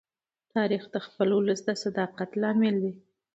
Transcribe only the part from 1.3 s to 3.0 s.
ولس د صداقت لامل دی.